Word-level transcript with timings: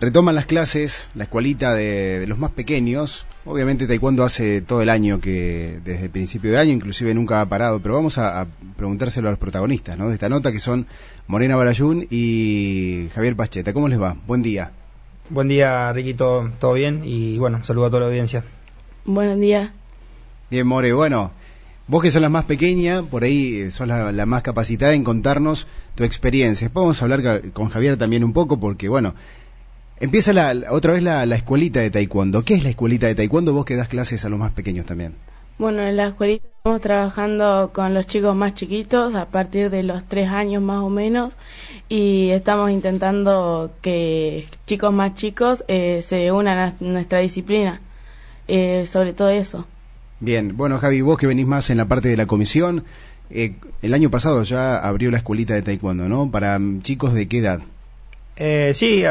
Retoman 0.00 0.36
las 0.36 0.46
clases, 0.46 1.10
la 1.16 1.24
escuelita 1.24 1.74
de, 1.74 2.24
los 2.28 2.38
más 2.38 2.52
pequeños. 2.52 3.26
Obviamente 3.44 3.88
Taekwondo 3.88 4.22
hace 4.22 4.60
todo 4.60 4.80
el 4.80 4.90
año 4.90 5.20
que, 5.20 5.80
desde 5.84 6.04
el 6.04 6.10
principio 6.10 6.52
de 6.52 6.58
año, 6.58 6.72
inclusive 6.72 7.12
nunca 7.14 7.40
ha 7.40 7.48
parado, 7.48 7.80
pero 7.80 7.94
vamos 7.94 8.16
a, 8.16 8.46
preguntárselo 8.76 9.26
a 9.26 9.32
los 9.32 9.40
protagonistas 9.40 9.98
¿no? 9.98 10.08
de 10.08 10.14
esta 10.14 10.28
nota, 10.28 10.52
que 10.52 10.60
son 10.60 10.86
Morena 11.26 11.56
Barayún 11.56 12.06
y 12.10 13.08
Javier 13.12 13.34
Pacheta. 13.34 13.72
¿Cómo 13.72 13.88
les 13.88 14.00
va? 14.00 14.16
Buen 14.24 14.40
día. 14.40 14.70
Buen 15.30 15.48
día, 15.48 15.92
Riquito, 15.92 16.48
¿todo 16.60 16.74
bien? 16.74 17.02
Y 17.04 17.36
bueno, 17.38 17.64
saludo 17.64 17.86
a 17.86 17.90
toda 17.90 18.02
la 18.02 18.06
audiencia. 18.06 18.44
Buenos 19.04 19.40
días. 19.40 19.72
Bien, 20.48 20.64
More, 20.64 20.92
bueno, 20.92 21.32
vos 21.88 22.02
que 22.02 22.12
sos 22.12 22.22
la 22.22 22.28
más 22.28 22.44
pequeña, 22.44 23.02
por 23.02 23.24
ahí 23.24 23.68
sos 23.72 23.88
la, 23.88 24.12
la 24.12 24.26
más 24.26 24.42
capacitada 24.42 24.94
en 24.94 25.02
contarnos 25.02 25.66
tu 25.96 26.04
experiencia. 26.04 26.66
Después 26.66 26.82
vamos 26.82 27.02
a 27.02 27.04
hablar 27.04 27.50
con 27.50 27.68
Javier 27.68 27.96
también 27.96 28.22
un 28.22 28.32
poco, 28.32 28.60
porque 28.60 28.88
bueno, 28.88 29.14
Empieza 30.00 30.32
la, 30.32 30.54
otra 30.70 30.92
vez 30.92 31.02
la, 31.02 31.24
escuelita 31.24 31.80
de 31.80 31.90
taekwondo. 31.90 32.42
¿Qué 32.42 32.54
es 32.54 32.62
la 32.62 32.70
escuelita 32.70 33.06
de 33.06 33.16
taekwondo? 33.16 33.52
Vos 33.52 33.64
que 33.64 33.74
das 33.74 33.88
clases 33.88 34.24
a 34.24 34.28
los 34.28 34.38
más 34.38 34.52
pequeños 34.52 34.86
también. 34.86 35.14
Bueno, 35.58 35.82
en 35.82 35.96
la 35.96 36.08
escuelita 36.08 36.46
estamos 36.58 36.80
trabajando 36.80 37.70
con 37.72 37.94
los 37.94 38.06
chicos 38.06 38.36
más 38.36 38.54
chiquitos 38.54 39.16
a 39.16 39.26
partir 39.26 39.70
de 39.70 39.82
los 39.82 40.04
tres 40.04 40.28
años 40.28 40.62
más 40.62 40.84
o 40.84 40.88
menos 40.88 41.34
y 41.88 42.30
estamos 42.30 42.70
intentando 42.70 43.72
que 43.82 44.46
chicos 44.66 44.92
más 44.92 45.16
chicos 45.16 45.64
eh, 45.66 45.98
se 46.02 46.30
unan 46.30 46.58
a 46.58 46.74
nuestra 46.78 47.18
disciplina, 47.18 47.80
eh, 48.46 48.84
sobre 48.86 49.14
todo 49.14 49.30
eso. 49.30 49.66
Bien, 50.20 50.56
bueno 50.56 50.78
Javi, 50.78 51.00
vos 51.00 51.18
que 51.18 51.26
venís 51.26 51.46
más 51.46 51.70
en 51.70 51.78
la 51.78 51.86
parte 51.86 52.08
de 52.08 52.16
la 52.16 52.26
comisión, 52.26 52.84
eh, 53.30 53.54
el 53.82 53.94
año 53.94 54.10
pasado 54.10 54.44
ya 54.44 54.76
abrió 54.76 55.10
la 55.10 55.18
escuelita 55.18 55.54
de 55.54 55.62
taekwondo, 55.62 56.08
¿no? 56.08 56.30
Para 56.30 56.60
chicos 56.82 57.14
de 57.14 57.26
qué 57.26 57.38
edad? 57.38 57.60
Eh, 58.40 58.70
sí, 58.72 59.04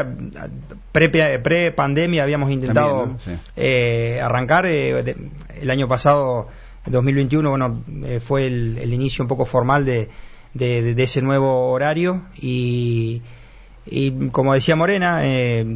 pre-pandemia 0.90 2.22
habíamos 2.22 2.50
intentado 2.50 3.16
eh, 3.56 4.20
arrancar. 4.22 4.64
Eh, 4.66 5.14
el 5.60 5.70
año 5.70 5.86
pasado, 5.86 6.48
2021, 6.86 7.50
bueno, 7.50 7.82
eh, 8.04 8.20
fue 8.20 8.46
el, 8.46 8.92
inicio 8.92 9.22
un 9.22 9.28
poco 9.28 9.44
formal 9.44 9.84
de, 9.84 10.08
ese 10.58 11.20
nuevo 11.20 11.70
horario 11.70 12.22
y, 12.40 13.22
como 14.32 14.54
decía 14.54 14.76
Morena, 14.76 15.22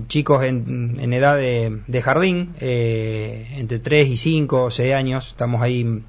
chicos 0.09 0.45
en, 0.45 1.13
edad 1.13 1.37
de, 1.37 2.03
jardín, 2.03 2.55
entre 2.59 3.79
3 3.79 4.09
y 4.09 4.17
5 4.17 4.65
o 4.65 4.71
6 4.71 4.95
años, 4.95 5.29
estamos 5.29 5.61
ahí 5.61 6.03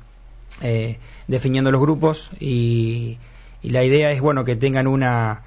definiendo 1.28 1.72
los 1.72 1.82
grupos 1.82 2.32
y, 2.40 3.18
y 3.62 3.70
la 3.72 3.84
idea 3.84 4.12
es, 4.12 4.22
bueno, 4.22 4.46
que 4.46 4.56
tengan 4.56 4.88
una 4.88 5.44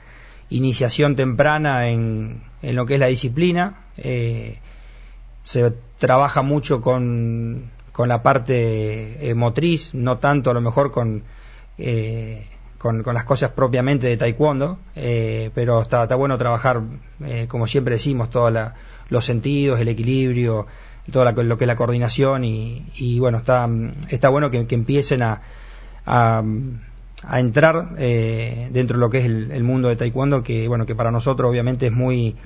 iniciación 0.50 1.16
temprana 1.16 1.89
en, 1.89 2.42
en 2.62 2.77
lo 2.77 2.86
que 2.86 2.94
es 2.94 3.00
la 3.00 3.06
disciplina. 3.06 3.86
Eh, 3.97 4.58
se 5.42 5.72
trabaja 5.98 6.42
mucho 6.42 6.80
con, 6.80 7.70
con 7.92 8.08
la 8.08 8.22
parte 8.22 9.28
eh, 9.28 9.34
motriz, 9.34 9.94
no 9.94 10.19
tanto 10.19 10.50
a 10.50 10.55
lo 10.55 10.61
mejor 10.61 10.91
con, 10.91 11.22
eh, 11.78 12.47
con, 12.78 13.02
las 13.05 13.24
cosas 13.24 13.50
propiamente 13.50 14.06
de 14.06 14.17
taekwondo, 14.17 14.78
pero 14.94 15.83
está, 15.83 16.05
está 16.05 16.14
bueno 16.17 16.36
trabajar, 16.36 16.83
como 17.48 17.67
siempre 17.67 17.94
decimos, 17.94 18.30
todos 18.30 18.52
los 19.08 19.24
sentidos, 19.24 19.80
el 19.80 19.89
equilibrio, 19.89 20.67
todo 21.11 21.24
lo 21.24 21.56
que 21.56 21.64
es 21.64 21.69
la 21.69 21.77
coordinación 21.77 22.44
y, 22.44 22.86
y 22.97 23.20
bueno, 23.20 23.39
está, 23.39 23.69
está 24.11 24.28
bueno 24.28 24.50
que, 24.50 24.67
que 24.67 24.74
empiecen 24.74 25.22
a, 25.22 25.42
a 26.05 26.42
a 27.22 27.41
entrar 27.41 27.95
eh, 27.98 28.69
dentro 28.72 28.97
de 28.97 29.00
lo 29.00 29.11
que 29.11 29.19
es 29.19 29.25
el, 29.25 29.62
mundo 29.62 29.89
de 29.89 29.97
taekwondo 29.97 30.42
que 30.42 30.69
bueno 30.69 30.86
que 30.86 30.95
para 30.95 31.11
nosotros 31.11 31.50
obviamente 31.50 31.86
es 31.86 31.92
muy 31.92 32.36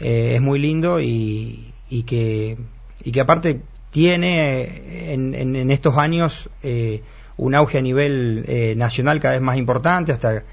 eh, 0.00 0.34
es 0.34 0.40
muy 0.40 0.58
lindo 0.58 1.00
y, 1.00 1.72
y, 1.88 2.02
que 2.02 2.58
y 3.02 3.12
que 3.12 3.20
aparte 3.20 3.62
tiene 3.90 5.12
en, 5.12 5.34
en, 5.34 5.70
estos 5.70 5.96
años 5.96 6.50
eh, 6.62 7.02
un 7.36 7.54
auge 7.54 7.78
a 7.78 7.80
nivel 7.80 8.44
nacional 8.76 9.20
cada 9.20 9.34
vez 9.34 9.42
más 9.42 9.56
importante 9.56 10.12
hasta 10.12 10.44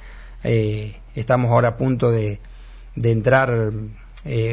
estamos 1.15 1.51
ahora 1.51 1.69
a 1.69 1.77
punto 1.77 2.11
de, 2.11 2.39
de 2.95 3.11
entrar 3.11 3.71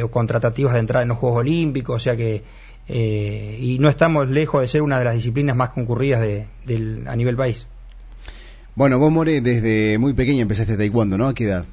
o 0.03 0.09
con 0.09 0.27
tratativas 0.27 0.75
de 0.75 0.81
entrar 0.81 1.03
en 1.03 1.11
los 1.11 1.19
Juegos 1.19 1.41
Olímpicos 1.41 1.97
o 1.97 1.99
sea 2.01 2.17
que 2.17 2.43
y 2.89 3.77
no 3.79 3.89
estamos 3.89 4.29
lejos 4.31 4.63
de 4.63 4.69
ser 4.69 4.83
una 4.83 4.99
de 4.99 5.05
las 5.05 5.15
disciplinas 5.15 5.55
más 5.55 5.71
concurridas 5.71 6.21
de, 6.23 6.49
del, 6.65 7.07
a 7.07 7.15
nivel 7.15 7.37
país 7.37 7.67
bueno, 8.75 8.99
vos, 8.99 9.13
More, 9.13 9.41
desde 9.41 9.99
muy 9.99 10.13
pequeña 10.15 10.43
empezaste 10.43 10.77
taekwondo, 10.77 11.19
¿no? 11.19 11.29
¿A 11.29 11.35
qué 11.35 11.45
edad? 11.45 11.67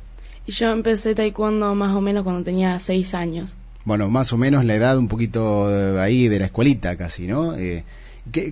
Yo 0.48 0.72
empecé 0.72 1.16
taekwondo 1.16 1.76
más 1.76 1.96
o 1.96 2.02
menos 2.02 2.24
cuando 2.24 2.44
tenía 2.44 2.80
seis 2.80 3.14
años. 3.14 3.56
Bueno, 3.86 4.10
más 4.10 4.34
o 4.34 4.38
menos 4.38 4.66
la 4.66 4.76
edad 4.76 4.98
un 4.98 5.08
poquito 5.08 5.68
ahí 6.00 6.28
de 6.28 6.40
la 6.40 6.46
escuelita 6.46 6.96
casi, 6.98 7.28
¿no? 7.28 7.56
Eh, 7.56 7.84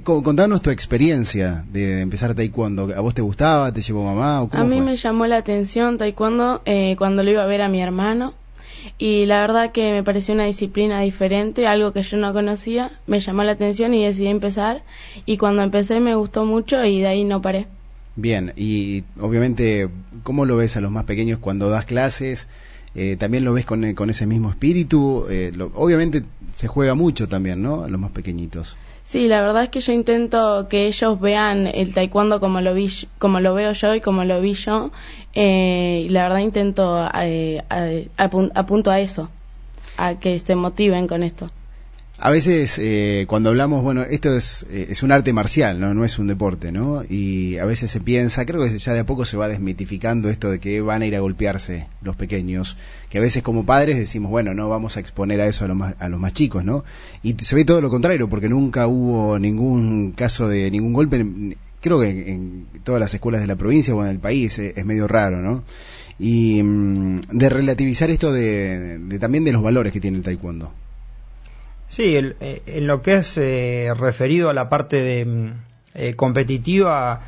contanos 0.04 0.62
tu 0.62 0.70
experiencia 0.70 1.66
de 1.72 2.02
empezar 2.02 2.34
taekwondo. 2.36 2.94
¿A 2.96 3.02
vos 3.02 3.14
te 3.14 3.22
gustaba? 3.22 3.72
¿Te 3.72 3.82
llevó 3.82 4.04
mamá? 4.04 4.48
a 4.52 4.64
mí 4.64 4.82
me 4.82 4.96
llamó 4.96 5.28
la 5.28 5.38
atención 5.38 5.98
taekwondo 5.98 6.62
eh, 6.66 6.96
cuando 6.98 7.24
lo 7.24 7.32
iba 7.32 7.44
a 7.44 7.48
ver 7.48 7.62
a 7.62 7.70
mi 7.70 7.82
hermano 7.82 8.34
y 8.98 9.26
la 9.26 9.42
verdad 9.42 9.72
que 9.72 9.92
me 9.92 10.04
pareció 10.04 10.34
una 10.34 10.46
disciplina 10.46 11.02
diferente, 11.02 11.68
algo 11.68 11.92
que 11.94 12.02
yo 12.02 12.18
no 12.18 12.34
conocía, 12.34 12.92
me 13.06 13.20
llamó 13.20 13.44
la 13.44 13.52
atención 13.54 13.94
y 13.94 14.06
decidí 14.06 14.28
empezar 14.28 14.84
y 15.26 15.38
cuando 15.38 15.62
empecé 15.64 16.00
me 16.00 16.16
gustó 16.16 16.46
mucho 16.46 16.84
y 16.86 17.02
de 17.02 17.08
ahí 17.08 17.24
no 17.24 17.42
paré. 17.42 17.68
Bien, 18.18 18.52
y 18.56 19.04
obviamente, 19.20 19.90
¿cómo 20.24 20.46
lo 20.46 20.58
ves 20.58 20.76
a 20.76 20.82
los 20.82 20.90
más 20.90 21.04
pequeños 21.06 21.38
cuando 21.38 21.70
das 21.70 21.86
clases? 21.86 22.48
Eh, 22.96 23.16
¿También 23.16 23.46
lo 23.46 23.54
ves 23.54 23.64
con, 23.64 23.94
con 23.94 24.10
ese 24.10 24.26
mismo 24.26 24.50
espíritu? 24.50 25.28
Eh, 25.30 25.54
obviamente 25.76 26.24
se 26.56 26.68
juega 26.68 26.96
mucho 26.96 27.30
también, 27.30 27.62
¿no? 27.62 27.84
A 27.84 27.88
los 27.88 28.00
más 28.00 28.10
pequeñitos. 28.10 28.76
Sí, 29.06 29.28
la 29.28 29.42
verdad 29.42 29.66
es 29.66 29.70
que 29.70 29.82
yo 29.82 29.94
intento 29.94 30.68
que 30.68 30.88
ellos 30.88 31.22
vean 31.22 31.68
el 31.68 31.94
taekwondo 31.94 32.40
como 32.40 32.60
lo 32.60 32.74
vi, 32.74 32.90
como 33.20 33.40
lo 33.40 33.54
veo 33.54 33.72
yo 33.74 33.94
y 33.94 34.02
como 34.02 34.24
lo 34.24 34.42
vi 34.42 34.54
yo. 34.54 34.90
Eh, 35.36 36.06
y 36.08 36.10
la 36.10 36.24
verdad 36.24 36.40
intento 36.40 37.08
eh, 37.22 37.64
apunto 38.18 38.90
a 38.90 39.00
eso, 39.00 39.30
a 39.98 40.16
que 40.16 40.40
se 40.40 40.56
motiven 40.56 41.06
con 41.06 41.22
esto. 41.22 41.52
A 42.20 42.32
veces 42.32 42.80
eh, 42.82 43.26
cuando 43.28 43.50
hablamos, 43.50 43.84
bueno, 43.84 44.02
esto 44.02 44.36
es, 44.36 44.66
eh, 44.72 44.88
es 44.90 45.04
un 45.04 45.12
arte 45.12 45.34
marcial, 45.34 45.80
¿no? 45.80 45.94
no 45.94 46.04
es 46.04 46.18
un 46.18 46.26
deporte, 46.26 46.72
¿no? 46.72 47.04
Y 47.08 47.60
a 47.60 47.66
veces 47.66 47.92
se 47.92 48.00
piensa, 48.00 48.44
creo 48.44 48.64
que 48.64 48.76
ya 48.76 48.94
de 48.94 49.02
a 49.02 49.06
poco 49.06 49.24
se 49.24 49.38
va 49.38 49.48
desmitificando 49.48 50.28
esto 50.28 50.50
de 50.50 50.58
que 50.60 50.82
van 50.82 51.04
a 51.04 51.06
ir 51.06 51.16
a 51.16 51.20
golpearse 51.20 51.86
los 52.02 52.16
pequeños, 52.16 52.76
que 53.12 53.20
a 53.20 53.22
veces 53.22 53.44
como 53.44 53.68
padres 53.68 53.98
decimos, 53.98 54.32
bueno, 54.32 54.56
no 54.56 54.68
vamos 54.68 54.98
a 54.98 55.00
exponer 55.00 55.40
a 55.42 55.46
eso 55.46 55.66
a 55.66 55.68
los 55.68 55.78
más, 55.78 55.94
a 56.00 56.10
los 56.10 56.20
más 56.20 56.34
chicos, 56.34 56.66
¿no? 56.66 56.84
Y 57.22 57.34
se 57.34 57.56
ve 57.56 57.66
todo 57.66 57.82
lo 57.82 57.92
contrario, 57.92 58.28
porque 58.28 58.50
nunca 58.50 58.88
hubo 58.88 59.38
ningún 59.38 60.14
caso 60.14 60.50
de 60.50 60.72
ningún 60.72 60.94
golpe, 60.94 61.24
creo 61.82 62.00
que 62.00 62.32
en, 62.32 62.66
todas 62.84 63.00
las 63.00 63.14
escuelas 63.14 63.42
de 63.42 63.48
la 63.48 63.58
provincia 63.58 63.94
o 63.94 64.04
en 64.04 64.10
el 64.10 64.20
país 64.20 64.58
es 64.58 64.86
medio 64.86 65.08
raro, 65.08 65.40
¿no? 65.44 65.64
Y 66.18 66.64
mm, 66.64 67.22
de 67.32 67.50
relativizar 67.50 68.10
esto 68.10 68.34
de, 68.34 68.98
de 68.98 69.20
también 69.20 69.44
de 69.44 69.52
los 69.52 69.62
valores 69.62 69.94
que 69.94 70.00
tiene 70.00 70.18
el 70.18 70.24
taekwondo. 70.24 70.72
Sí, 71.88 72.16
eh, 72.18 72.62
en 72.66 72.86
lo 72.86 73.02
que 73.02 73.16
es 73.16 73.38
eh, 73.38 73.94
referido 73.98 74.50
a 74.50 74.54
la 74.54 74.70
parte 74.70 75.02
de, 75.02 75.26
mm, 75.26 75.54
eh, 75.96 76.16
competitiva, 76.16 77.22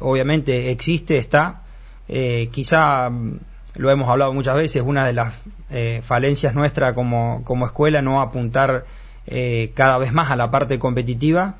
obviamente 0.00 0.70
existe, 0.70 1.16
está. 1.16 1.62
quizá 2.06 3.10
mm, 3.10 3.38
lo 3.76 3.90
hemos 3.90 4.08
hablado 4.08 4.32
muchas 4.32 4.54
veces, 4.54 4.82
una 4.84 5.06
de 5.06 5.12
las 5.12 5.34
falencias 6.02 6.54
nuestra 6.54 6.94
como, 6.94 7.42
como, 7.44 7.66
escuela 7.66 8.02
no 8.02 8.20
apuntar 8.20 8.84
cada 9.74 9.98
vez 9.98 10.12
más 10.12 10.30
a 10.30 10.36
la 10.36 10.50
parte 10.50 10.78
competitiva, 10.78 11.56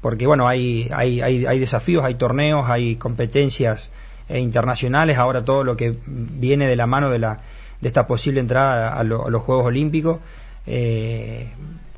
porque 0.00 0.26
bueno, 0.26 0.46
hay, 0.46 0.88
hay, 0.92 1.20
hay, 1.20 1.46
hay, 1.46 1.58
desafíos, 1.58 2.04
hay 2.04 2.14
torneos, 2.14 2.70
hay 2.70 2.96
competencias 2.96 3.90
internacionales, 4.28 5.18
ahora 5.18 5.44
todo 5.44 5.64
lo 5.64 5.76
que 5.76 5.98
viene 6.06 6.66
de 6.68 6.76
la 6.76 6.86
mano 6.86 7.10
de, 7.10 7.18
la, 7.18 7.40
de 7.80 7.88
esta 7.88 8.06
posible 8.06 8.40
entrada 8.40 8.94
a 8.98 9.04
los 9.04 9.42
Juegos 9.42 9.66
Olímpicos. 9.66 10.20
Eh, 10.66 11.48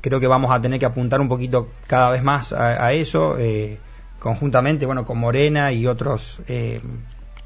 creo 0.01 0.19
que 0.19 0.27
vamos 0.27 0.51
a 0.51 0.61
tener 0.61 0.79
que 0.79 0.85
apuntar 0.85 1.21
un 1.21 1.29
poquito 1.29 1.69
cada 1.87 2.11
vez 2.11 2.23
más 2.23 2.53
a, 2.53 2.93
eso, 2.93 3.37
eh, 3.37 3.79
conjuntamente, 4.19 4.85
bueno, 4.85 5.05
con 5.05 5.17
Morena 5.17 5.71
y 5.71 5.87
otros 5.87 6.41
eh, 6.47 6.81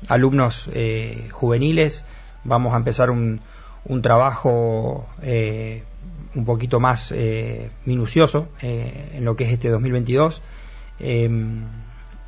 alumnos 0.07 0.69
juveniles. 1.31 2.05
Vamos 2.43 2.73
a 2.73 2.77
empezar 2.77 3.11
un, 3.11 3.41
un 3.85 4.01
trabajo 4.01 5.07
un 6.33 6.45
poquito 6.45 6.79
más 6.79 7.13
minucioso 7.85 8.47
en 8.61 9.25
lo 9.25 9.35
que 9.35 9.45
es 9.45 9.51
este 9.51 9.69
2022. 9.69 10.41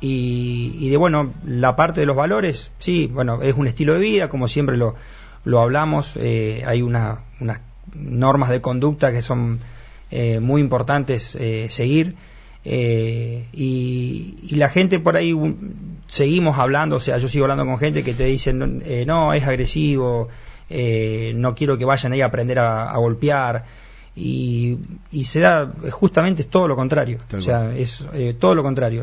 Y, 0.00 0.76
y, 0.78 0.90
de 0.90 0.96
bueno, 0.98 1.32
la 1.46 1.76
parte 1.76 2.00
de 2.00 2.06
los 2.06 2.16
valores, 2.16 2.70
sí, 2.78 3.10
bueno, 3.10 3.40
es 3.40 3.54
un 3.54 3.66
estilo 3.66 3.94
de 3.94 4.00
vida, 4.00 4.28
como 4.28 4.48
siempre 4.48 4.76
lo, 4.76 4.96
lo 5.44 5.60
hablamos, 5.60 6.16
hay 6.16 6.82
una, 6.82 7.20
unas 7.40 7.60
normas 7.92 8.50
de 8.50 8.60
conducta 8.60 9.12
que 9.12 9.22
son 9.22 9.60
eh, 10.10 10.40
muy 10.40 10.60
importantes 10.60 11.36
eh, 11.36 11.66
seguir. 11.70 12.16
Eh, 12.64 13.46
y, 13.52 14.56
la 14.56 14.68
gente 14.70 14.98
por 14.98 15.16
ahí 15.16 15.34
seguimos 16.06 16.58
hablando, 16.58 16.96
o 16.96 17.00
sea, 17.00 17.18
yo 17.18 17.28
sigo 17.28 17.44
hablando 17.44 17.66
con 17.66 17.78
gente 17.78 18.02
que 18.02 18.14
te 18.14 18.24
dicen, 18.24 18.82
no, 19.06 19.32
es 19.34 19.44
agresivo, 19.44 20.28
eh, 20.70 21.32
no 21.34 21.54
quiero 21.54 21.76
que 21.76 21.84
vayan 21.84 22.12
ahí 22.12 22.22
a 22.22 22.26
aprender 22.26 22.58
a, 22.58 22.96
golpear. 22.96 23.64
Y, 24.16 24.78
se 25.24 25.40
da 25.40 25.70
justamente 25.90 26.44
todo 26.44 26.68
lo 26.68 26.76
contrario. 26.76 27.18
o 27.36 27.40
sea, 27.40 27.74
es 27.74 28.06
eh, 28.14 28.34
todo 28.38 28.54
lo 28.54 28.62
contrario. 28.62 29.02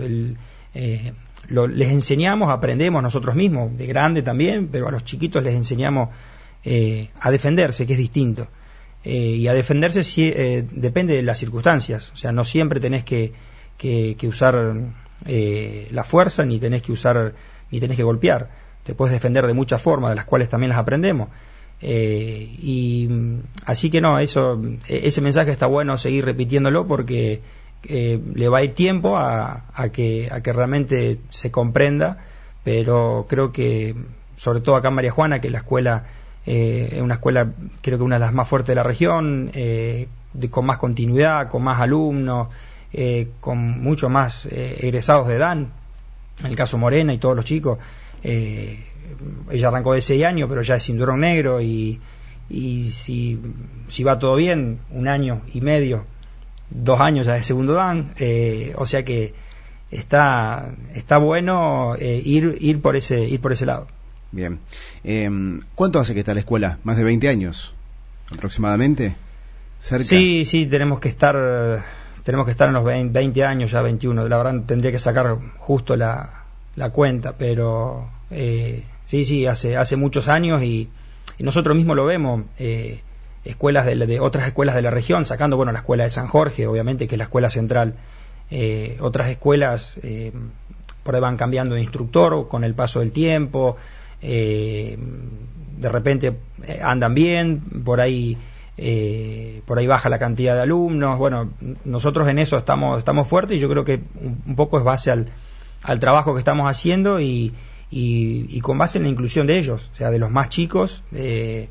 les 0.73 1.91
enseñamos, 1.91 2.49
aprendemos 2.49 3.03
nosotros 3.03 3.35
mismos, 3.35 3.77
de 3.77 3.85
grande 3.85 4.21
también, 4.23 4.69
pero 4.69 4.87
a 4.87 4.91
los 4.91 5.03
chiquitos 5.03 5.43
les 5.43 5.53
enseñamos 5.53 6.09
a 7.19 7.31
defenderse, 7.31 7.85
que 7.85 7.93
es 7.93 7.99
distinto. 7.99 8.47
Y 9.03 9.47
a 9.47 9.53
defenderse 9.53 10.03
si, 10.03 10.31
depende 10.31 11.15
de 11.15 11.23
las 11.23 11.39
circunstancias. 11.39 12.11
O 12.13 12.17
sea, 12.17 12.31
no 12.31 12.45
siempre 12.45 12.79
tenés 12.79 13.03
que, 13.03 13.33
que, 13.77 14.15
que 14.17 14.27
usar 14.27 14.75
la 15.25 16.03
fuerza, 16.03 16.45
ni 16.45 16.59
tenés 16.59 16.81
que 16.81 16.91
usar, 16.91 17.33
ni 17.71 17.79
tenés 17.79 17.97
que 17.97 18.03
golpear 18.03 18.49
te 18.83 18.95
puedes 18.95 19.13
defender 19.13 19.45
de 19.47 19.53
muchas 19.53 19.81
formas, 19.81 20.11
de 20.11 20.15
las 20.15 20.25
cuales 20.25 20.49
también 20.49 20.69
las 20.69 20.79
aprendemos. 20.79 21.29
Eh, 21.81 22.55
y 22.59 23.09
así 23.65 23.89
que 23.89 24.01
no, 24.01 24.19
eso, 24.19 24.61
e, 24.87 25.07
ese 25.07 25.21
mensaje 25.21 25.51
está 25.51 25.65
bueno 25.65 25.97
seguir 25.97 26.25
repitiéndolo 26.25 26.87
porque 26.87 27.41
eh, 27.83 28.19
le 28.35 28.49
va 28.49 28.59
a 28.59 28.63
ir 28.63 28.75
tiempo 28.75 29.17
a, 29.17 29.63
que, 29.91 30.29
a 30.31 30.41
que 30.41 30.53
realmente 30.53 31.19
se 31.29 31.51
comprenda, 31.51 32.23
pero 32.63 33.25
creo 33.27 33.51
que, 33.51 33.95
sobre 34.35 34.61
todo 34.61 34.75
acá 34.75 34.89
en 34.89 34.95
María 34.95 35.11
Juana, 35.11 35.41
que 35.41 35.49
la 35.49 35.59
escuela 35.59 36.05
eh, 36.45 36.89
es 36.93 37.01
una 37.01 37.15
escuela, 37.15 37.51
creo 37.81 37.97
que 37.97 38.03
una 38.03 38.15
de 38.15 38.21
las 38.21 38.33
más 38.33 38.47
fuertes 38.47 38.69
de 38.69 38.75
la 38.75 38.83
región, 38.83 39.51
con 40.49 40.65
más 40.65 40.77
continuidad, 40.77 41.49
con 41.49 41.63
más 41.63 41.81
alumnos, 41.81 42.47
con 43.39 43.81
mucho 43.81 44.09
más 44.09 44.45
egresados 44.45 45.27
de 45.27 45.37
DAN, 45.37 45.71
en 46.39 46.45
el 46.47 46.55
caso 46.55 46.77
Morena 46.77 47.13
y 47.13 47.17
todos 47.17 47.35
los 47.35 47.45
chicos. 47.45 47.77
Eh, 48.23 48.79
ella 49.51 49.67
arrancó 49.67 49.93
de 49.93 50.01
6 50.01 50.23
años, 50.23 50.49
pero 50.49 50.61
ya 50.61 50.75
es 50.75 50.83
cinturón 50.83 51.21
negro 51.21 51.61
y, 51.61 51.99
y 52.49 52.89
si, 52.91 53.39
si, 53.87 54.03
va 54.03 54.19
todo 54.19 54.35
bien, 54.35 54.79
un 54.91 55.07
año 55.07 55.41
y 55.53 55.61
medio, 55.61 56.05
dos 56.69 56.99
años 56.99 57.25
ya 57.25 57.33
de 57.33 57.43
segundo 57.43 57.73
dan, 57.73 58.13
eh, 58.17 58.73
o 58.77 58.85
sea 58.85 59.03
que 59.03 59.33
está, 59.89 60.71
está 60.95 61.17
bueno 61.17 61.95
eh, 61.99 62.21
ir, 62.23 62.57
ir, 62.61 62.81
por 62.81 62.95
ese, 62.95 63.21
ir 63.21 63.41
por 63.41 63.51
ese 63.51 63.65
lado. 63.65 63.87
Bien. 64.31 64.59
Em, 65.03 65.61
¿Cuánto 65.75 65.99
hace 65.99 66.13
que 66.13 66.21
está 66.21 66.33
la 66.33 66.39
escuela? 66.39 66.79
¿Más 66.83 66.97
de 66.97 67.03
20 67.03 67.27
años 67.27 67.73
aproximadamente? 68.31 69.15
Sí, 69.79 70.45
sí, 70.45 70.67
tenemos 70.67 70.99
que 70.99 71.09
estar 71.09 71.35
tenemos 72.23 72.45
que 72.45 72.51
estar 72.51 72.67
en 72.67 72.75
los 72.75 72.83
20, 72.83 73.43
años, 73.43 73.71
ya 73.71 73.81
21. 73.81 74.27
La 74.27 74.37
verdad 74.37 74.61
tendría 74.65 74.91
que 74.91 74.99
sacar 74.99 75.37
justo 75.57 75.95
la, 75.95 76.43
la 76.75 76.91
cuenta, 76.91 77.35
pero 77.37 78.09
eh, 78.29 78.83
sí, 79.05 79.25
sí, 79.25 79.45
hace, 79.47 79.77
hace 79.77 79.95
muchos 79.95 80.27
años 80.27 80.63
y, 80.63 80.89
nosotros 81.39 81.75
mismos 81.75 81.95
lo 81.95 82.05
vemos, 82.05 82.43
eh, 82.59 83.01
escuelas 83.45 83.87
de, 83.87 83.95
de, 83.95 84.19
otras 84.19 84.45
escuelas 84.45 84.75
de 84.75 84.83
la 84.83 84.91
región, 84.91 85.25
sacando, 85.25 85.57
bueno, 85.57 85.71
la 85.71 85.79
escuela 85.79 86.03
de 86.03 86.11
San 86.11 86.27
Jorge, 86.27 86.67
obviamente, 86.67 87.07
que 87.07 87.15
es 87.15 87.17
la 87.17 87.23
escuela 87.23 87.49
central, 87.49 87.95
eh, 88.51 88.97
otras 88.99 89.29
escuelas 89.29 89.97
por 91.01 91.15
ahí 91.15 91.21
van 91.21 91.37
cambiando 91.37 91.73
de 91.73 91.81
instructor 91.81 92.47
con 92.47 92.63
el 92.63 92.75
paso 92.75 92.99
del 92.99 93.11
tiempo, 93.11 93.75
de 94.21 95.89
repente 95.89 96.37
andan 96.83 97.13
bien, 97.13 97.59
por 97.83 98.01
ahí... 98.01 98.37
por 99.65 99.79
ahí 99.79 99.87
baja 99.87 100.09
la 100.09 100.19
cantidad 100.19 100.55
de 100.55 100.61
alumnos. 100.61 101.17
Bueno, 101.17 101.51
nosotros 101.85 102.27
en 102.27 102.39
eso 102.39 102.57
estamos, 102.57 102.99
estamos 102.99 103.27
fuertes 103.27 103.57
y 103.57 103.59
yo 103.59 103.69
creo 103.69 103.83
que 103.83 104.01
un 104.21 104.55
poco 104.55 104.77
es 104.77 104.83
base 104.83 105.11
al, 105.11 105.99
trabajo 105.99 106.33
que 106.33 106.39
estamos 106.39 106.69
haciendo 106.69 107.19
y, 107.19 107.53
y, 107.89 108.59
con 108.61 108.77
base 108.77 108.97
en 108.97 109.03
la 109.03 109.09
inclusión 109.09 109.47
de 109.47 109.57
ellos, 109.57 109.89
o 109.91 109.95
sea, 109.95 110.11
de 110.11 110.19
los 110.19 110.31
más 110.31 110.49
chicos 110.49 111.03
que, 111.11 111.67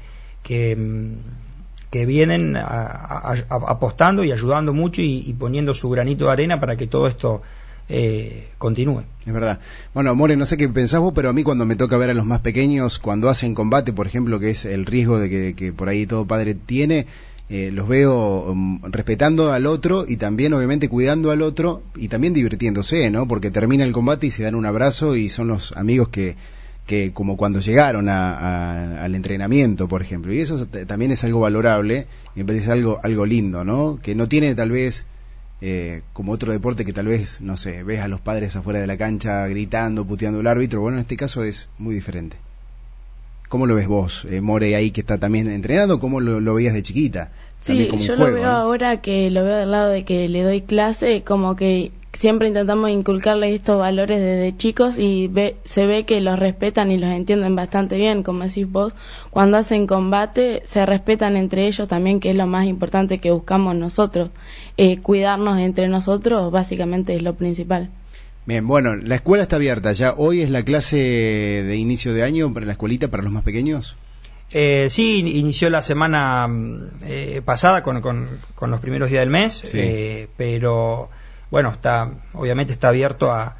que 1.90 2.06
vienen 2.06 2.56
apostando 2.56 4.22
y 4.22 4.30
ayudando 4.30 4.72
mucho 4.72 5.02
y, 5.02 5.34
poniendo 5.38 5.74
su 5.74 5.90
granito 5.90 6.26
de 6.26 6.32
arena 6.32 6.60
para 6.60 6.76
que 6.76 6.86
todo 6.86 7.08
esto 7.08 7.42
eh, 7.90 8.48
continúe. 8.56 9.02
Es 9.26 9.32
verdad. 9.32 9.60
Bueno, 9.92 10.14
More, 10.14 10.36
no 10.36 10.46
sé 10.46 10.56
qué 10.56 10.68
pensás 10.68 11.00
vos, 11.00 11.12
pero 11.14 11.28
a 11.28 11.32
mí 11.32 11.42
cuando 11.42 11.66
me 11.66 11.76
toca 11.76 11.98
ver 11.98 12.10
a 12.10 12.14
los 12.14 12.24
más 12.24 12.40
pequeños, 12.40 12.98
cuando 12.98 13.28
hacen 13.28 13.54
combate, 13.54 13.92
por 13.92 14.06
ejemplo, 14.06 14.40
que 14.40 14.50
es 14.50 14.64
el 14.64 14.86
riesgo 14.86 15.18
de 15.18 15.54
que 15.54 15.72
por 15.72 15.88
ahí 15.88 16.06
todo 16.06 16.26
padre 16.26 16.54
tiene, 16.54 17.06
eh, 17.52 17.72
los 17.72 17.88
veo 17.88 18.52
um, 18.52 18.80
respetando 18.84 19.52
al 19.52 19.66
otro 19.66 20.04
y 20.06 20.18
también 20.18 20.52
obviamente 20.52 20.88
cuidando 20.88 21.32
al 21.32 21.42
otro 21.42 21.82
y 21.96 22.06
también 22.06 22.32
divirtiéndose, 22.32 23.10
¿no? 23.10 23.26
Porque 23.26 23.50
termina 23.50 23.84
el 23.84 23.90
combate 23.90 24.28
y 24.28 24.30
se 24.30 24.44
dan 24.44 24.54
un 24.54 24.66
abrazo 24.66 25.16
y 25.16 25.28
son 25.28 25.48
los 25.48 25.76
amigos 25.76 26.10
que, 26.10 26.36
que 26.86 27.12
como 27.12 27.36
cuando 27.36 27.58
llegaron 27.58 28.08
al 28.08 29.14
entrenamiento, 29.16 29.88
por 29.88 30.00
ejemplo. 30.00 30.32
Y 30.32 30.38
eso 30.38 30.64
también 30.86 31.10
es 31.10 31.24
algo 31.24 31.40
valorable 31.40 32.06
me 32.36 32.44
parece 32.44 32.70
algo, 32.70 33.00
algo 33.02 33.26
lindo, 33.26 33.64
¿no? 33.64 33.98
Que 34.00 34.14
no 34.14 34.28
tiene 34.28 34.54
tal 34.54 34.70
vez... 34.70 35.06
Eh, 35.62 36.02
como 36.14 36.32
otro 36.32 36.52
deporte 36.52 36.84
que 36.84 36.92
tal 36.92 37.06
vez, 37.06 37.40
no 37.40 37.56
sé, 37.56 37.82
ves 37.82 38.00
a 38.00 38.08
los 38.08 38.20
padres 38.20 38.56
afuera 38.56 38.80
de 38.80 38.86
la 38.86 38.96
cancha 38.96 39.46
gritando, 39.46 40.06
puteando 40.06 40.40
al 40.40 40.46
árbitro, 40.46 40.80
bueno, 40.80 40.96
en 40.96 41.02
este 41.02 41.16
caso 41.16 41.44
es 41.44 41.68
muy 41.78 41.94
diferente. 41.94 42.36
¿Cómo 43.48 43.66
lo 43.66 43.74
ves 43.74 43.88
vos, 43.88 44.24
eh, 44.30 44.40
More, 44.40 44.74
ahí 44.76 44.90
que 44.90 45.00
está 45.00 45.18
también 45.18 45.50
entrenando? 45.50 45.98
¿Cómo 45.98 46.20
lo, 46.20 46.54
veías 46.54 46.72
de 46.72 46.82
chiquita? 46.82 47.32
Sí, 47.60 47.90
yo 47.98 48.16
lo 48.16 48.32
veo 48.32 48.48
ahora 48.48 49.02
que 49.02 49.30
lo 49.30 49.44
veo 49.44 49.56
del 49.56 49.70
lado 49.70 49.90
de 49.90 50.04
que 50.04 50.28
le 50.28 50.42
doy 50.42 50.62
clase, 50.62 51.24
como 51.24 51.56
que 51.56 51.90
siempre 52.20 52.48
intentamos 52.48 52.90
inculcarle 52.90 53.54
estos 53.54 53.78
valores 53.78 54.20
desde 54.20 54.54
chicos 54.54 54.98
y 54.98 55.30
se 55.64 55.86
ve 55.86 56.04
que 56.04 56.20
los 56.20 56.38
respetan 56.38 56.90
y 56.90 56.98
los 56.98 57.10
entienden 57.10 57.56
bastante 57.56 57.96
bien, 57.96 58.22
como 58.22 58.44
decís 58.44 58.70
vos. 58.70 58.92
Cuando 59.30 59.56
hacen 59.56 59.86
combate, 59.86 60.62
se 60.66 60.84
respetan 60.84 61.38
entre 61.38 61.66
ellos 61.66 61.88
también, 61.88 62.20
que 62.20 62.30
es 62.30 62.36
lo 62.36 62.46
más 62.46 62.66
importante 62.66 63.18
que 63.18 63.30
buscamos 63.30 63.74
nosotros. 63.74 64.28
Eh, 64.76 64.98
cuidarnos 64.98 65.58
entre 65.60 65.88
nosotros, 65.88 66.52
básicamente, 66.52 67.16
es 67.16 67.22
lo 67.22 67.36
principal. 67.36 67.88
Bien, 68.44 68.66
bueno, 68.66 68.96
la 68.96 69.14
escuela 69.14 69.42
está 69.42 69.56
abierta 69.56 69.92
ya. 69.92 70.12
¿Hoy 70.14 70.42
es 70.42 70.50
la 70.50 70.62
clase 70.62 70.98
de 70.98 71.76
inicio 71.76 72.12
de 72.12 72.22
año 72.22 72.52
para 72.52 72.66
la 72.66 72.72
escuelita 72.72 73.08
para 73.08 73.22
los 73.22 73.32
más 73.32 73.44
pequeños? 73.44 73.96
Eh, 74.50 74.88
sí, 74.90 75.20
inició 75.20 75.70
la 75.70 75.82
semana 75.82 76.46
mm, 76.46 76.88
eh, 77.06 77.42
pasada 77.42 77.82
con, 77.82 78.02
con, 78.02 78.70
los 78.70 78.80
primeros 78.80 79.08
días 79.08 79.22
del 79.22 79.30
mes, 79.30 79.64
eh, 79.72 80.28
pero 80.36 81.08
bueno, 81.50 81.70
está 81.70 82.10
obviamente 82.32 82.72
está 82.72 82.88
abierto 82.88 83.32
a, 83.32 83.56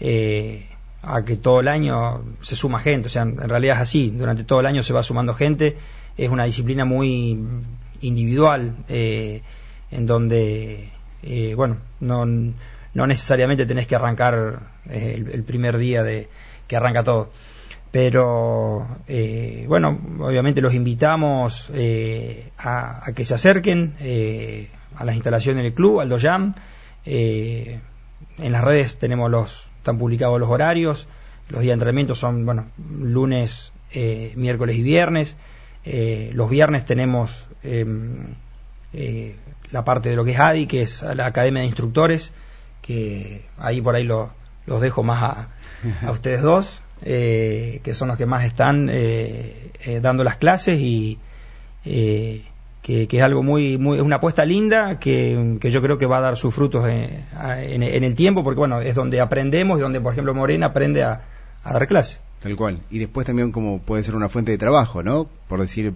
eh, 0.00 0.68
a 1.02 1.24
que 1.24 1.36
todo 1.36 1.60
el 1.60 1.68
año 1.68 2.22
se 2.40 2.56
suma 2.56 2.80
gente, 2.80 3.08
o 3.08 3.10
sea, 3.10 3.22
en 3.22 3.48
realidad 3.48 3.76
es 3.76 3.82
así, 3.82 4.10
durante 4.10 4.44
todo 4.44 4.60
el 4.60 4.66
año 4.66 4.82
se 4.82 4.92
va 4.92 5.02
sumando 5.02 5.34
gente, 5.34 5.76
es 6.16 6.30
una 6.30 6.44
disciplina 6.44 6.84
muy 6.84 7.38
individual, 8.00 8.74
en 8.88 10.06
donde, 10.06 10.90
bueno, 11.56 11.78
no 12.00 12.24
no 12.94 13.06
necesariamente 13.06 13.66
tenés 13.66 13.86
que 13.86 13.96
arrancar 13.96 14.60
eh, 14.88 15.22
el, 15.32 15.42
primer 15.42 15.76
día 15.76 16.02
de 16.02 16.28
que 16.66 16.76
arranca 16.76 17.02
todo. 17.02 17.30
Pero 17.90 18.86
eh, 19.06 19.66
bueno, 19.68 20.00
obviamente 20.20 20.60
los 20.60 20.74
invitamos 20.74 21.70
eh, 21.74 22.50
a, 22.58 23.02
que 23.14 23.24
se 23.24 23.34
acerquen 23.34 23.94
a 24.96 25.04
las 25.04 25.14
instalaciones 25.14 25.62
del 25.62 25.74
club, 25.74 26.00
al 26.00 26.08
Doyam. 26.08 26.54
En 27.04 27.80
las 28.38 28.64
redes 28.64 28.98
tenemos 28.98 29.30
los, 29.30 29.70
están 29.78 29.98
publicados 29.98 30.40
los 30.40 30.48
horarios. 30.48 31.08
Los 31.48 31.60
días 31.60 31.70
de 31.70 31.74
entrenamiento 31.74 32.14
son, 32.14 32.46
bueno, 32.46 32.66
lunes, 33.00 33.72
miércoles 34.36 34.76
y 34.76 34.82
viernes. 34.82 35.36
los 35.84 36.48
viernes 36.48 36.84
tenemos 36.84 37.46
em, 37.62 38.34
la 39.70 39.84
parte 39.84 40.08
de 40.08 40.16
lo 40.16 40.24
que 40.24 40.32
es 40.32 40.38
ADI, 40.38 40.66
que 40.66 40.82
es 40.82 41.02
la 41.02 41.26
Academia 41.26 41.60
de 41.60 41.66
Instructores, 41.66 42.32
que 42.80 43.44
ahí 43.58 43.80
por 43.80 43.94
ahí 43.94 44.04
lo, 44.04 44.30
los 44.66 44.80
dejo 44.80 45.02
más 45.02 45.22
a, 45.22 45.48
a 46.06 46.10
ustedes 46.12 46.42
dos, 46.42 46.80
eh, 47.02 47.80
que 47.82 47.94
son 47.94 48.08
los 48.08 48.16
que 48.16 48.26
más 48.26 48.44
están 48.44 48.88
eh, 48.90 49.70
eh, 49.84 50.00
dando 50.00 50.24
las 50.24 50.36
clases 50.36 50.80
y 50.80 51.18
que, 52.84 53.08
que, 53.08 53.16
es 53.16 53.22
algo 53.22 53.42
muy, 53.42 53.78
muy, 53.78 53.96
es 53.96 54.02
una 54.02 54.16
apuesta 54.16 54.44
linda 54.44 54.98
que, 54.98 55.56
que 55.58 55.70
yo 55.70 55.80
creo 55.80 55.96
que 55.96 56.04
va 56.04 56.18
a 56.18 56.20
dar 56.20 56.36
sus 56.36 56.54
frutos 56.54 56.86
en, 56.86 57.24
en, 57.42 58.04
el 58.04 58.14
tiempo, 58.14 58.44
porque 58.44 58.58
bueno, 58.58 58.82
es 58.82 58.94
donde 58.94 59.22
aprendemos 59.22 59.78
y 59.78 59.82
donde, 59.82 60.02
por 60.02 60.12
ejemplo, 60.12 60.34
Morena 60.34 60.66
aprende 60.66 61.02
a, 61.02 61.22
a 61.62 61.72
dar 61.72 61.88
clases. 61.88 62.20
Tal 62.40 62.54
cual. 62.56 62.80
Y 62.90 62.98
después 62.98 63.26
también 63.26 63.52
como 63.52 63.78
puede 63.78 64.02
ser 64.02 64.14
una 64.14 64.28
fuente 64.28 64.52
de 64.52 64.58
trabajo, 64.58 65.02
¿no? 65.02 65.26
Por 65.48 65.62
decir, 65.62 65.94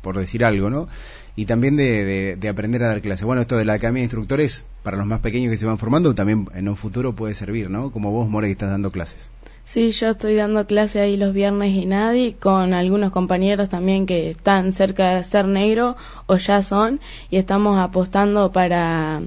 por 0.00 0.16
decir 0.16 0.42
algo, 0.42 0.70
¿no? 0.70 0.88
y 1.36 1.46
también 1.46 1.76
de, 1.76 2.36
de, 2.36 2.48
aprender 2.48 2.82
a 2.84 2.88
dar 2.88 3.00
clases. 3.00 3.24
Bueno, 3.24 3.42
esto 3.42 3.56
de 3.56 3.64
la 3.64 3.74
academia 3.74 4.00
de 4.00 4.04
instructores, 4.04 4.64
para 4.82 4.96
los 4.96 5.06
más 5.06 5.20
pequeños 5.20 5.50
que 5.50 5.58
se 5.58 5.66
van 5.66 5.78
formando, 5.78 6.14
también 6.14 6.48
en 6.54 6.68
un 6.68 6.76
futuro 6.76 7.14
puede 7.14 7.34
servir, 7.34 7.70
¿no? 7.70 7.90
Como 7.92 8.10
vos, 8.10 8.28
More, 8.28 8.48
que 8.48 8.52
estás 8.52 8.70
dando 8.70 8.90
clases. 8.90 9.30
Sí, 9.70 9.92
yo 9.92 10.08
estoy 10.08 10.34
dando 10.34 10.66
clase 10.66 10.98
ahí 10.98 11.16
los 11.16 11.32
viernes 11.32 11.72
y 11.76 11.86
nadie, 11.86 12.34
con 12.34 12.74
algunos 12.74 13.12
compañeros 13.12 13.68
también 13.68 14.04
que 14.04 14.30
están 14.30 14.72
cerca 14.72 15.14
de 15.14 15.22
ser 15.22 15.46
negro 15.46 15.96
o 16.26 16.38
ya 16.38 16.64
son, 16.64 16.98
y 17.30 17.36
estamos 17.36 17.78
apostando 17.78 18.50
para 18.50 19.22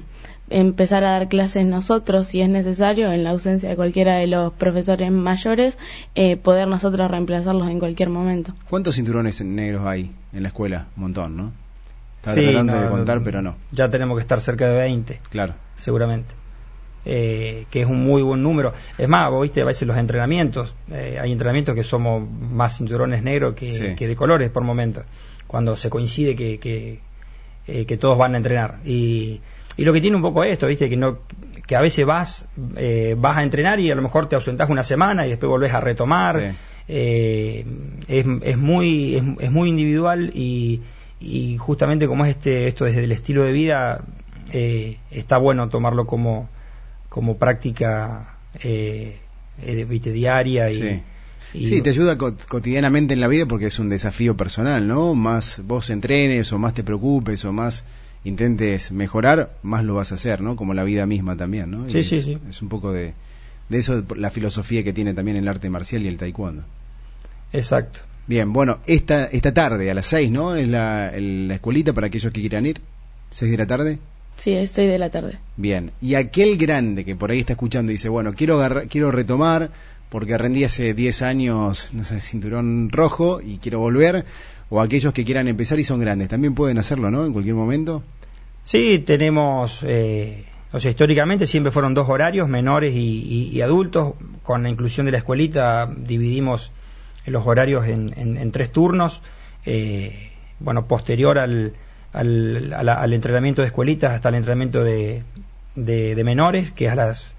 empezar 0.50 1.02
a 1.02 1.12
dar 1.12 1.28
clases 1.28 1.64
nosotros 1.64 2.26
si 2.26 2.42
es 2.42 2.50
necesario, 2.50 3.10
en 3.10 3.24
la 3.24 3.30
ausencia 3.30 3.70
de 3.70 3.76
cualquiera 3.76 4.16
de 4.16 4.26
los 4.26 4.52
profesores 4.52 5.10
mayores, 5.10 5.78
eh, 6.14 6.36
poder 6.36 6.68
nosotros 6.68 7.10
reemplazarlos 7.10 7.70
en 7.70 7.78
cualquier 7.78 8.10
momento. 8.10 8.52
¿Cuántos 8.68 8.96
cinturones 8.96 9.42
negros 9.42 9.86
hay 9.86 10.12
en 10.34 10.42
la 10.42 10.48
escuela? 10.48 10.88
Un 10.98 11.04
montón, 11.04 11.38
¿no? 11.38 11.52
Estaba 12.18 12.36
tratando 12.36 12.82
de 12.82 12.88
contar, 12.90 13.24
pero 13.24 13.40
no. 13.40 13.56
Ya 13.72 13.88
tenemos 13.88 14.18
que 14.18 14.20
estar 14.20 14.42
cerca 14.42 14.68
de 14.68 14.74
20. 14.74 15.20
Claro. 15.30 15.54
Seguramente. 15.78 16.34
Eh, 17.06 17.66
que 17.70 17.82
es 17.82 17.86
un 17.86 18.02
muy 18.02 18.22
buen 18.22 18.42
número. 18.42 18.72
Es 18.96 19.08
más, 19.08 19.30
vos 19.30 19.42
viste 19.42 19.60
a 19.60 19.66
veces 19.66 19.86
los 19.86 19.98
entrenamientos, 19.98 20.74
eh, 20.90 21.18
hay 21.20 21.32
entrenamientos 21.32 21.74
que 21.74 21.84
somos 21.84 22.26
más 22.50 22.78
cinturones 22.78 23.22
negros 23.22 23.54
que, 23.54 23.94
de 23.94 24.16
colores 24.16 24.48
por 24.48 24.62
momento, 24.62 25.04
cuando 25.46 25.76
se 25.76 25.90
coincide 25.90 26.34
que, 26.34 26.58
que, 26.58 27.00
eh, 27.66 27.84
que, 27.84 27.96
todos 27.98 28.16
van 28.16 28.32
a 28.32 28.38
entrenar. 28.38 28.78
Y, 28.86 29.42
y 29.76 29.84
lo 29.84 29.92
que 29.92 30.00
tiene 30.00 30.16
un 30.16 30.22
poco 30.22 30.44
esto, 30.44 30.66
viste, 30.66 30.88
que 30.88 30.96
no 30.96 31.18
que 31.66 31.76
a 31.76 31.80
veces 31.80 32.04
vas 32.04 32.46
vas 33.16 33.36
a 33.38 33.42
entrenar 33.42 33.80
y 33.80 33.90
a 33.90 33.94
lo 33.94 34.02
mejor 34.02 34.28
te 34.28 34.36
ausentás 34.36 34.68
una 34.68 34.84
semana 34.84 35.26
y 35.26 35.30
después 35.30 35.48
volvés 35.48 35.72
a 35.72 35.80
retomar. 35.80 36.54
es, 36.88 37.64
es, 38.08 38.56
muy 38.58 39.36
es, 39.40 39.50
muy 39.50 39.68
individual 39.68 40.30
y, 40.34 40.82
y 41.20 41.56
justamente 41.56 42.06
como 42.06 42.24
es 42.26 42.30
este 42.30 42.66
esto 42.66 42.84
desde 42.84 43.04
el 43.04 43.12
estilo 43.12 43.44
de 43.44 43.52
vida 43.52 44.04
está 45.10 45.38
bueno 45.38 45.70
tomarlo 45.70 46.06
como 46.06 46.50
como 47.14 47.38
práctica 47.38 48.38
eh, 48.60 49.20
eh 49.62 49.86
diaria 49.86 50.68
y, 50.68 51.00
sí. 51.52 51.80
te 51.80 51.90
ayuda 51.90 52.18
cotidianamente 52.18 53.14
en 53.14 53.20
la 53.20 53.28
vida 53.28 53.46
porque 53.46 53.66
es 53.66 53.78
un 53.78 53.88
desafío 53.88 54.36
personal, 54.36 54.88
¿no? 54.88 55.14
Más 55.14 55.62
vos 55.64 55.90
entrenes 55.90 56.52
o 56.52 56.58
más 56.58 56.74
te 56.74 56.82
preocupes 56.82 57.44
o 57.44 57.52
más 57.52 57.84
intentes 58.24 58.90
mejorar, 58.90 59.52
más 59.62 59.84
lo 59.84 59.94
vas 59.94 60.10
a 60.10 60.16
hacer, 60.16 60.40
¿no? 60.40 60.56
Como 60.56 60.74
la 60.74 60.82
vida 60.82 61.06
misma 61.06 61.36
también, 61.36 61.70
¿no? 61.70 61.88
Sí, 61.88 62.02
sí, 62.02 62.16
es, 62.16 62.24
sí. 62.24 62.38
Es 62.48 62.60
un 62.62 62.68
poco 62.68 62.90
de, 62.90 63.14
de 63.68 63.78
eso 63.78 64.04
la 64.16 64.30
filosofía 64.30 64.82
que 64.82 64.92
tiene 64.92 65.14
también 65.14 65.36
el 65.36 65.46
arte 65.46 65.70
marcial 65.70 66.02
y 66.02 66.08
el 66.08 66.16
taekwondo. 66.16 66.64
Exacto. 67.52 68.00
Bien, 68.26 68.52
bueno, 68.52 68.80
esta, 68.88 69.26
esta 69.26 69.54
tarde 69.54 69.88
a 69.88 69.94
las 69.94 70.06
seis, 70.06 70.32
¿no? 70.32 70.56
Es 70.56 70.66
la, 70.66 71.12
la 71.16 71.54
escuelita 71.54 71.92
para 71.92 72.08
aquellos 72.08 72.32
que 72.32 72.40
quieran 72.40 72.66
ir. 72.66 72.80
¿Seis 73.30 73.52
de 73.52 73.58
la 73.58 73.68
tarde? 73.68 74.00
Sí, 74.36 74.52
es 74.52 74.70
6 74.72 74.90
de 74.90 74.98
la 74.98 75.10
tarde. 75.10 75.38
Bien, 75.56 75.92
y 76.00 76.14
aquel 76.14 76.56
grande 76.56 77.04
que 77.04 77.16
por 77.16 77.30
ahí 77.30 77.40
está 77.40 77.52
escuchando 77.54 77.92
y 77.92 77.94
dice, 77.94 78.08
bueno, 78.08 78.34
quiero, 78.34 78.60
quiero 78.88 79.10
retomar 79.10 79.70
porque 80.08 80.36
rendí 80.38 80.64
hace 80.64 80.94
10 80.94 81.22
años, 81.22 81.90
no 81.92 82.04
sé, 82.04 82.20
cinturón 82.20 82.90
rojo 82.90 83.40
y 83.40 83.58
quiero 83.58 83.80
volver, 83.80 84.24
o 84.70 84.80
aquellos 84.80 85.12
que 85.12 85.24
quieran 85.24 85.48
empezar 85.48 85.78
y 85.78 85.84
son 85.84 86.00
grandes, 86.00 86.28
también 86.28 86.54
pueden 86.54 86.78
hacerlo, 86.78 87.10
¿no? 87.10 87.24
En 87.26 87.32
cualquier 87.32 87.54
momento. 87.54 88.02
Sí, 88.62 88.98
tenemos, 89.00 89.80
eh, 89.82 90.44
o 90.72 90.80
sea, 90.80 90.90
históricamente 90.90 91.46
siempre 91.46 91.70
fueron 91.70 91.94
dos 91.94 92.08
horarios, 92.08 92.48
menores 92.48 92.94
y, 92.94 93.60
adultos. 93.60 94.14
Con 94.42 94.62
la 94.62 94.70
inclusión 94.70 95.06
de 95.06 95.12
la 95.12 95.18
escuelita 95.18 95.86
dividimos 95.86 96.72
los 97.26 97.46
horarios 97.46 97.86
en, 97.86 98.52
tres 98.52 98.72
turnos. 98.72 99.22
Eh, 99.66 100.30
bueno, 100.60 100.86
posterior 100.86 101.38
al, 101.38 101.74
al, 102.14 103.12
entrenamiento 103.12 103.62
de 103.62 103.66
escuelitas 103.66 104.12
hasta 104.12 104.28
el 104.28 104.36
entrenamiento 104.36 104.84
de, 104.84 105.24
de, 105.74 106.24
menores, 106.24 106.70
que 106.70 106.86
es 106.86 106.92
a 106.92 106.94
las 106.94 107.34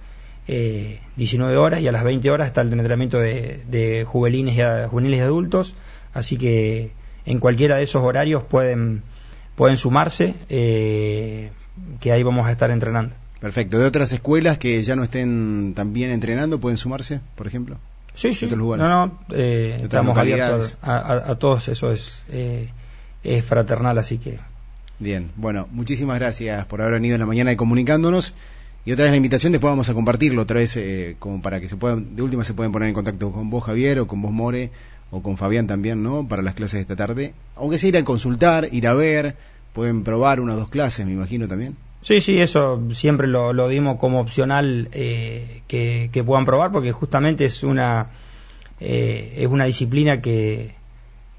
19 0.47 1.53
eh, 1.53 1.57
horas, 1.57 1.81
y 1.81 1.87
a 1.87 1.91
las 1.91 2.03
20 2.03 2.29
horas 2.29 2.47
está 2.47 2.61
el 2.61 2.73
entrenamiento 2.73 3.19
de, 3.19 3.63
de 3.67 4.03
juveniles, 4.03 4.55
y, 4.55 4.89
juveniles 4.89 5.19
y 5.19 5.23
adultos. 5.23 5.75
Así 6.13 6.37
que 6.37 6.91
en 7.25 7.39
cualquiera 7.39 7.77
de 7.77 7.83
esos 7.83 8.03
horarios 8.03 8.43
pueden, 8.43 9.01
pueden 9.55 9.77
sumarse, 9.77 10.35
eh, 10.49 11.51
que 11.99 12.11
ahí 12.11 12.23
vamos 12.23 12.47
a 12.47 12.51
estar 12.51 12.69
entrenando. 12.69 13.15
Perfecto. 13.39 13.79
¿De 13.79 13.85
otras 13.85 14.11
escuelas 14.11 14.57
que 14.57 14.81
ya 14.81 14.95
no 14.95 15.03
estén 15.03 15.73
también 15.73 16.11
entrenando 16.11 16.59
pueden 16.59 16.77
sumarse, 16.77 17.21
por 17.35 17.47
ejemplo? 17.47 17.77
Sí, 18.13 18.33
sí. 18.33 18.47
No, 18.47 18.77
no, 18.77 19.19
eh, 19.31 19.77
estamos 19.81 20.17
abiertos 20.17 20.77
a, 20.81 21.31
a, 21.31 21.35
todos, 21.35 21.67
eso 21.67 21.91
es, 21.91 22.23
es 23.23 23.43
fraternal, 23.43 23.97
así 23.97 24.19
que 24.19 24.39
Bien, 24.99 25.31
bueno, 25.35 25.67
muchísimas 25.71 26.19
gracias 26.19 26.65
por 26.67 26.81
haber 26.81 26.95
venido 26.95 27.15
en 27.15 27.19
la 27.19 27.25
mañana 27.25 27.51
y 27.51 27.55
comunicándonos. 27.55 28.33
Y 28.85 28.91
otra 28.91 29.05
vez 29.05 29.11
la 29.11 29.17
invitación, 29.17 29.51
después 29.51 29.71
vamos 29.71 29.89
a 29.89 29.93
compartirlo 29.93 30.43
otra 30.43 30.59
vez, 30.59 30.77
eh, 30.77 31.15
como 31.19 31.41
para 31.41 31.59
que 31.59 31.67
se 31.67 31.75
puedan, 31.75 32.15
de 32.15 32.21
última 32.21 32.43
se 32.43 32.53
pueden 32.53 32.71
poner 32.71 32.87
en 32.87 32.93
contacto 32.93 33.31
con 33.31 33.49
vos, 33.49 33.63
Javier, 33.63 33.99
o 33.99 34.07
con 34.07 34.21
vos, 34.21 34.31
More, 34.31 34.69
o 35.11 35.21
con 35.21 35.37
Fabián 35.37 35.67
también, 35.67 36.03
¿no? 36.03 36.27
Para 36.27 36.41
las 36.43 36.53
clases 36.53 36.75
de 36.75 36.81
esta 36.81 36.95
tarde. 36.95 37.33
Aunque 37.55 37.77
sea 37.77 37.89
ir 37.89 37.97
a 37.97 38.03
consultar, 38.03 38.69
ir 38.71 38.87
a 38.87 38.93
ver, 38.93 39.35
pueden 39.73 40.03
probar 40.03 40.39
una 40.39 40.53
o 40.53 40.55
dos 40.55 40.69
clases, 40.69 41.05
me 41.05 41.13
imagino 41.13 41.47
también. 41.47 41.75
Sí, 42.01 42.21
sí, 42.21 42.39
eso 42.39 42.81
siempre 42.91 43.27
lo, 43.27 43.51
lo 43.51 43.67
dimos 43.67 43.97
como 43.97 44.19
opcional 44.19 44.89
eh, 44.91 45.61
que, 45.67 46.09
que, 46.13 46.23
puedan 46.23 46.45
probar, 46.45 46.71
porque 46.71 46.91
justamente 46.91 47.45
es 47.45 47.63
una, 47.63 48.11
eh, 48.79 49.33
es 49.37 49.47
una 49.47 49.65
disciplina 49.65 50.21
que, 50.21 50.75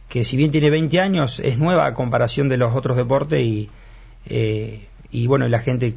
que 0.09 0.25
si 0.25 0.37
bien 0.37 0.51
tiene 0.51 0.71
20 0.71 1.01
años, 1.01 1.41
es 1.41 1.59
nueva 1.59 1.87
a 1.87 1.95
comparación 1.95 2.49
de 2.49 2.57
los 2.57 2.75
otros 2.75 2.97
deportes 2.97 3.41
y, 3.41 3.71
eh, 4.27 4.87
y 5.11 5.27
bueno, 5.27 5.49
la 5.49 5.59
gente 5.59 5.95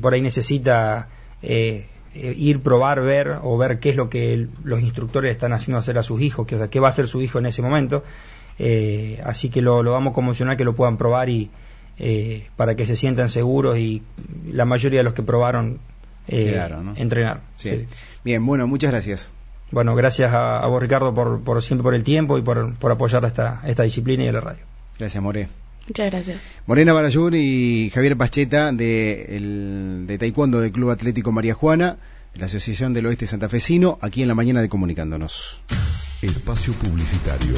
por 0.00 0.14
ahí 0.14 0.20
necesita 0.20 1.08
eh, 1.42 1.86
ir, 2.14 2.60
probar, 2.60 3.00
ver 3.02 3.38
o 3.42 3.56
ver 3.56 3.78
qué 3.78 3.90
es 3.90 3.96
lo 3.96 4.10
que 4.10 4.48
los 4.62 4.80
instructores 4.80 5.30
están 5.30 5.52
haciendo 5.52 5.78
hacer 5.78 5.98
a 5.98 6.02
sus 6.02 6.20
hijos, 6.20 6.46
que, 6.46 6.56
o 6.56 6.58
sea, 6.58 6.68
qué 6.68 6.80
va 6.80 6.88
a 6.88 6.90
hacer 6.90 7.08
su 7.08 7.22
hijo 7.22 7.38
en 7.38 7.46
ese 7.46 7.62
momento. 7.62 8.04
Eh, 8.58 9.20
así 9.24 9.50
que 9.50 9.60
lo, 9.60 9.82
lo 9.82 9.92
vamos 9.92 10.12
a 10.12 10.14
conmocionar 10.14 10.56
que 10.56 10.64
lo 10.64 10.74
puedan 10.74 10.96
probar 10.96 11.28
y 11.28 11.50
para 12.56 12.74
que 12.74 12.84
se 12.84 12.94
sientan 12.94 13.30
seguros 13.30 13.78
y 13.78 14.02
la 14.52 14.66
mayoría 14.66 15.00
de 15.00 15.04
los 15.04 15.14
que 15.14 15.22
probaron 15.22 15.78
entrenar. 16.28 17.40
Bien, 18.22 18.44
bueno, 18.44 18.66
muchas 18.66 18.90
gracias. 18.90 19.32
Bueno, 19.70 19.94
gracias 19.94 20.32
a, 20.32 20.66
vos, 20.66 20.80
Ricardo, 20.80 21.12
por, 21.12 21.42
por, 21.42 21.62
siempre 21.62 21.82
por 21.82 21.94
el 21.94 22.04
tiempo 22.04 22.38
y 22.38 22.42
por, 22.42 22.74
por 22.76 22.92
apoyar 22.92 23.24
esta, 23.24 23.62
esta 23.66 23.82
disciplina 23.82 24.24
y 24.24 24.28
a 24.28 24.32
la 24.32 24.40
radio. 24.40 24.62
Gracias, 24.98 25.22
More. 25.22 25.48
Muchas 25.88 26.10
gracias. 26.10 26.40
Morena 26.66 26.92
Barayur 26.92 27.34
y 27.36 27.90
Javier 27.90 28.16
Pacheta 28.16 28.72
de, 28.72 29.36
el, 29.36 30.04
de 30.06 30.18
Taekwondo 30.18 30.60
del 30.60 30.72
Club 30.72 30.90
Atlético 30.90 31.30
María 31.32 31.54
Juana, 31.54 31.98
de 32.32 32.40
la 32.40 32.46
Asociación 32.46 32.92
del 32.92 33.06
Oeste 33.06 33.26
Santafesino, 33.26 33.98
aquí 34.00 34.22
en 34.22 34.28
la 34.28 34.34
mañana 34.34 34.60
de 34.60 34.68
Comunicándonos. 34.68 35.62
Espacio 36.22 36.72
Publicitario. 36.74 37.54